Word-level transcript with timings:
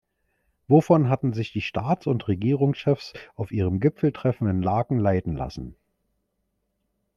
Wovon 0.67 1.09
hatten 1.09 1.31
sich 1.31 1.51
die 1.53 1.61
Staats- 1.61 2.07
und 2.07 2.27
Regierungschefs 2.27 3.13
auf 3.35 3.51
ihrem 3.51 3.79
Gipfeltreffen 3.79 4.47
in 4.47 4.63
Laeken 4.63 4.97
leiten 4.97 5.35
lassen? 5.37 5.75